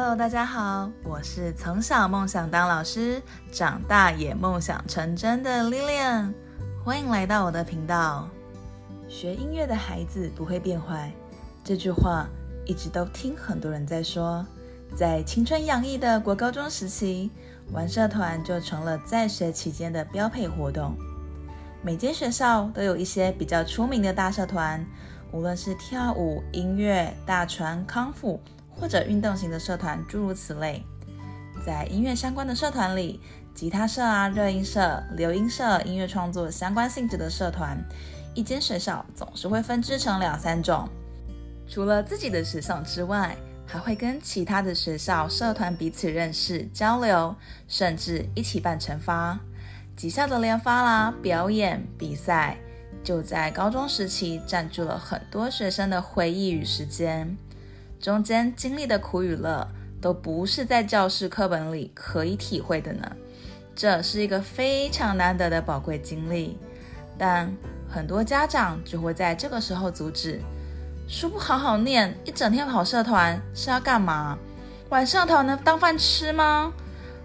[0.00, 6.32] Hello，大家好，我是从小梦想当老师，长大也梦想成真的 Lilian，
[6.84, 8.28] 欢迎来到我的频道。
[9.08, 11.12] 学音乐的孩子不会变坏，
[11.64, 12.28] 这句话
[12.64, 14.46] 一直都听很多人在说。
[14.94, 17.32] 在青春洋溢的国高中时期，
[17.72, 20.96] 玩社团就成了在学期间的标配活动。
[21.82, 24.86] 每间学校都有一些比较出名的大社团，
[25.32, 28.40] 无论是跳舞、音乐、大船、康复。
[28.80, 30.82] 或者运动型的社团，诸如此类。
[31.66, 33.20] 在音乐相关的社团里，
[33.54, 37.76] 吉他社啊、热音社、流音社、音乐创作相关性质的社团，
[38.34, 40.88] 一间学校总是会分支成两三种。
[41.68, 47.34] 除了自己的学校之外，还会跟其他的学校社团彼此认识、交流，
[47.66, 49.38] 甚至一起办成发。
[49.94, 52.56] 几校的联发啦、表演、比赛，
[53.02, 57.36] 就在高中时期占据了很多学生的回忆与时间。
[58.00, 59.66] 中间经历的苦与乐，
[60.00, 63.10] 都不是在教室课本里可以体会的呢。
[63.74, 66.58] 这是一个非常难得的宝贵经历，
[67.16, 67.52] 但
[67.88, 70.40] 很多家长就会在这个时候阻止：
[71.08, 74.38] 书不好好念，一整天跑社团是要干嘛？
[74.88, 76.72] 玩社团能当饭吃吗？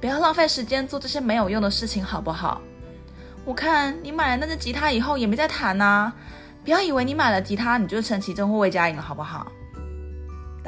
[0.00, 2.60] 不要浪费时间做这些没有用的事情，好不好？
[3.44, 6.12] 我看你买了那个吉他以后也没再弹呐。
[6.64, 9.50] 不要以为你买了吉他你就成其中或魏佳颖了，好不好？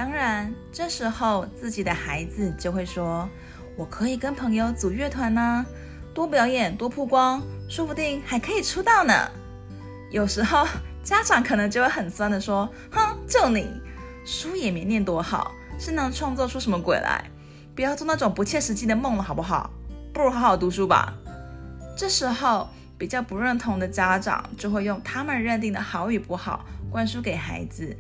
[0.01, 3.29] 当然，这时候自己的孩子就会说
[3.77, 5.67] ：“我可以跟朋友组乐团呢，
[6.15, 9.31] 多表演多曝光，说不定还可以出道呢。”
[10.11, 10.67] 有时候
[11.05, 13.69] 家长可能就会很酸的说：“哼，就你
[14.25, 17.23] 书也没念多好，是能创作出什么鬼来？
[17.75, 19.71] 不要做那种不切实际的梦了，好不好？
[20.15, 21.13] 不如好好读书吧。”
[21.95, 27.95] 这时候比较不认同的家长就会用他们认定的好与不好灌输给孩子，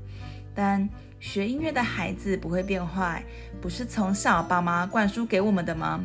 [0.54, 0.88] 但。
[1.20, 3.22] 学音乐的孩子不会变坏，
[3.60, 6.00] 不是从小爸妈灌输给我们的吗？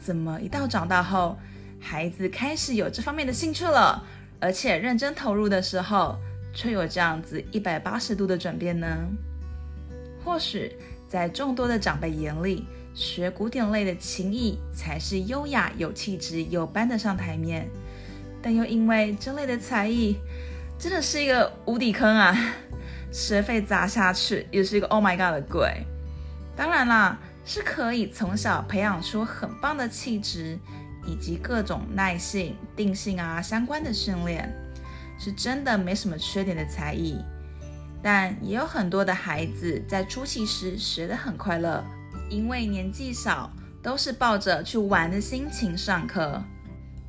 [0.00, 1.38] 怎么一到长大后，
[1.80, 4.04] 孩子开始有这方面的兴趣了，
[4.40, 6.18] 而且认真投入的时候，
[6.52, 8.86] 却有这样子一百八十度的转变呢？
[10.24, 17.68] 或许在众多的长辈眼里，学古典类的琴艺才是优雅、有气质、又搬得上台面，
[18.42, 20.16] 但又因为这类的才艺
[20.76, 22.36] 真的是一个无底坑啊！
[23.10, 25.84] 学费砸下去也是一个 Oh my God 的贵。
[26.56, 30.58] 当然啦，是可以从小培养出很棒的气质，
[31.06, 34.52] 以及各种耐性、定性啊相关的训练，
[35.18, 37.18] 是真的没什么缺点的才艺。
[38.02, 41.84] 但也有很多的孩子在初期时学得很快乐，
[42.28, 43.50] 因为年纪小，
[43.82, 46.42] 都是抱着去玩的心情上课。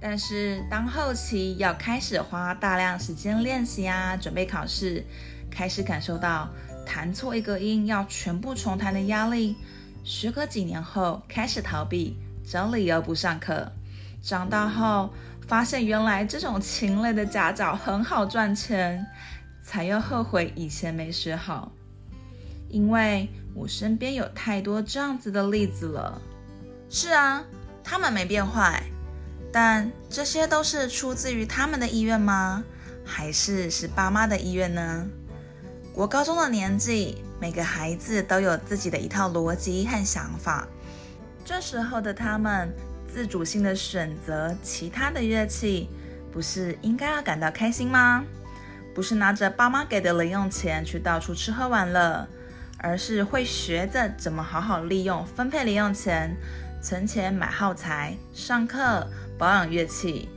[0.01, 5.03] 但是当后期要开始花大量时间练习啊，准备考试。
[5.49, 6.49] 开始感受到
[6.85, 9.55] 弹错一个音要全部重弹的压力，
[10.03, 13.71] 时隔几年后开始逃避，找理由不上课。
[14.21, 15.13] 长大后
[15.47, 19.05] 发现原来这种禽类的家教很好赚钱，
[19.63, 21.71] 才又后悔以前没学好。
[22.69, 26.21] 因为我身边有太多这样子的例子了。
[26.89, 27.43] 是啊，
[27.83, 28.83] 他们没变坏，
[29.51, 32.63] 但这些都是出自于他们的意愿吗？
[33.05, 35.07] 还是是爸妈的意愿呢？
[35.93, 40.67] 我高中的年纪，每个孩子都有自己的一套逻辑和想法。
[41.43, 42.71] 这时候的他们
[43.11, 45.89] 自主性的选择其他的乐器，
[46.31, 48.23] 不是应该要感到开心吗？
[48.93, 52.25] 不是拿着爸妈给的零用钱去到处吃喝玩乐，
[52.77, 56.35] 而是会学着怎么好好利用分配零用钱，
[56.81, 59.05] 存钱买耗材，上课
[59.37, 60.29] 保养乐器，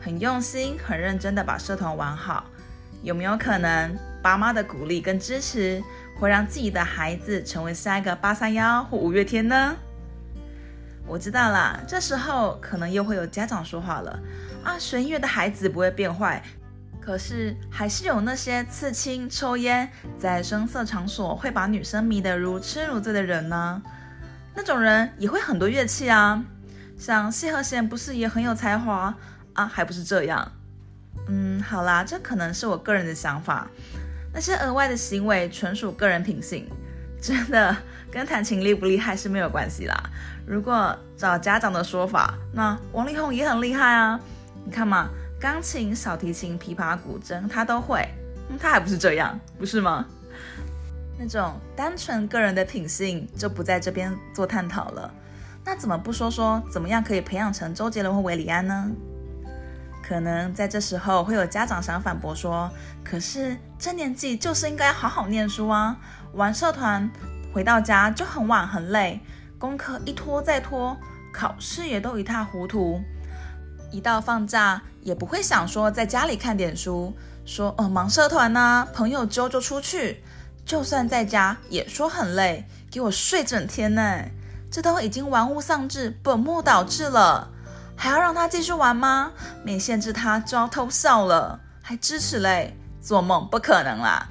[0.00, 2.44] 很用心、很认真的把社团玩好。
[3.02, 3.96] 有没有可能？
[4.28, 5.82] 爸妈的鼓励跟支持，
[6.14, 9.74] 会让自己的孩子成为下一个八三幺或五月天呢？
[11.06, 14.20] 我知道啦，这时候可能又会有家长说话了
[14.62, 16.42] 啊，学音乐的孩子不会变坏，
[17.00, 23.80] 可是还是有那些刺青、抽烟，在声色场所会把女生迷得如痴如醉的人呢。
[24.54, 26.44] 那种人也会很多乐器啊，
[26.98, 29.16] 像谢和弦不是也很有才华
[29.54, 29.64] 啊？
[29.64, 30.52] 还不是这样？
[31.30, 33.66] 嗯，好啦，这可能是我个人的想法。
[34.32, 36.68] 那些额外的行为纯属个人品性，
[37.20, 37.76] 真的
[38.10, 39.94] 跟弹琴厉不厉害是没有关系啦。
[40.46, 44.18] 如果找家长的说法，那王力宏也很厉害啊。
[44.64, 45.08] 你看嘛，
[45.40, 48.06] 钢琴、小提琴、琵琶、古筝他都会，
[48.48, 50.06] 嗯，他还不是这样，不是吗？
[51.18, 55.12] 那种单纯个人的品性就不在这边做探讨了。
[55.64, 58.90] 那怎么不说说怎么样可以培养成周杰伦或韦礼安呢？
[60.08, 62.70] 可能在这时候会有家长想反驳说
[63.04, 65.94] ：“可是这年纪就是应该好好念书啊，
[66.32, 67.10] 玩社团
[67.52, 69.20] 回到家就很晚很累，
[69.58, 70.96] 功课一拖再拖，
[71.30, 73.02] 考试也都一塌糊涂。
[73.90, 77.12] 一到放假也不会想说在家里看点书，
[77.44, 80.22] 说哦忙社团呐，朋友揪就出去。
[80.64, 84.24] 就算在家也说很累，给我睡整天呢。
[84.70, 87.50] 这都已经玩物丧志、本末倒置了，
[88.00, 89.32] 还要让他继续玩吗？
[89.64, 92.72] 没限制他就要偷笑了，还支持嘞？
[93.02, 94.28] 做梦不可能啦！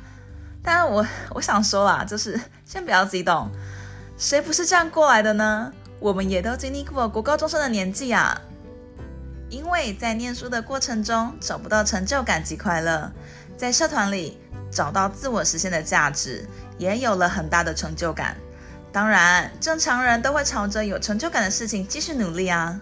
[0.64, 3.52] 但我我想说啦，就是先不要激动，
[4.18, 5.72] 谁不是这样过来的呢？
[6.00, 8.40] 我们也都经历过国高中生的年纪啊。
[9.50, 13.12] 因为在念书的过程中找不到成就感及快乐，
[13.58, 14.40] 在社团里
[14.72, 16.48] 找到自我实现的价值，
[16.78, 18.38] 也有了很大的成就感。
[18.94, 22.80] 当然，正常人都会朝着有成就感的事情继续努力啊。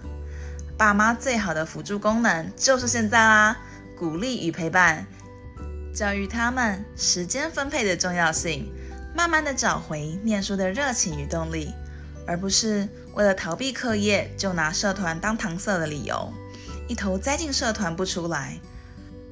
[0.77, 3.57] 爸妈最好的辅助功能就是现在啦，
[3.97, 5.07] 鼓励与陪伴，
[5.93, 8.69] 教育他们时间分配的重要性，
[9.15, 11.73] 慢慢的找回念书的热情与动力，
[12.27, 16.33] 而不是为了逃避课业就拿社团当搪塞的理由。
[16.89, 18.59] 一头栽进社团不出来，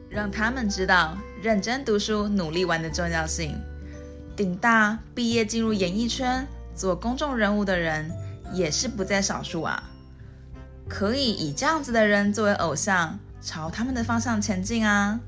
[0.09, 3.59] 让他们知道认真读书、努力玩的重要性。
[4.35, 8.09] 顶大毕业进入演艺圈做公众人物的人
[8.53, 9.89] 也是不在少数啊。
[10.87, 15.19] 可以以这样子的人作为偶像，朝他们的方向前进啊，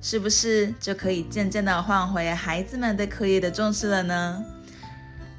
[0.00, 4.44] 是不是就可以渐渐的换回孩子们对课业的重视了呢？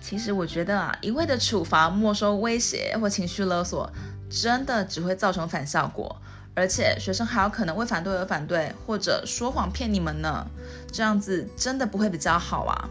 [0.02, 3.92] 其实我觉得啊，一味的处罚、没收、威胁或情绪勒索，
[4.30, 6.16] 真的只会造成反效果。
[6.56, 10.46] 而且学生还有可能为反对而反对，或者说谎骗你们呢，
[10.92, 12.90] 这样子真的不会比较好啊。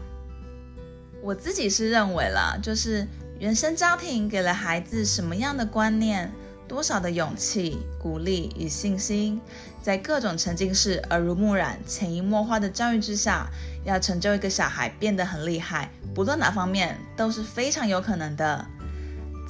[1.21, 3.05] 我自己是认为啦，就是
[3.37, 6.31] 原生家庭给了孩子什么样的观念，
[6.69, 9.41] 多少的勇气、鼓励与信心，
[9.81, 13.47] 在各种沉浸式、耳濡目染、潜移默化的教育之下，
[13.83, 18.65] 要成就一个小孩变得很厉害，不论哪方面都是非常有可能的。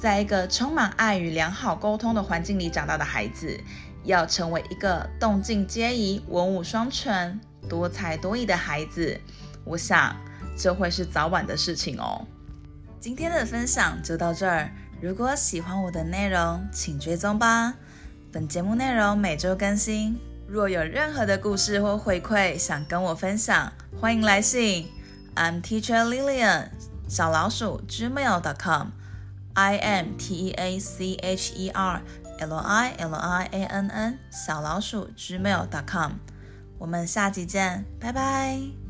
[0.00, 3.60] 在一个充满爱与良好沟通的环境里长大的孩子。
[4.02, 7.38] 要成为一个动静皆宜、文武双全、
[7.68, 9.20] 多才多艺的孩子，
[9.62, 10.16] 我想
[10.56, 12.26] 这会是早晚的事情哦。
[12.98, 17.74] 今天的分享就到这儿，如果喜欢我的内容，请追踪吧。
[18.30, 24.88] 本节目内容每周更新，若有任何的故事或回馈想跟我分享，欢迎来信。
[25.34, 26.68] I'm Teacher Lilian，
[27.08, 32.02] 小老鼠 gmail.com，I M T E A C H E R。
[32.40, 36.12] L I L I A N N 小老鼠 gmail.com，
[36.78, 38.89] 我们下集见，拜拜。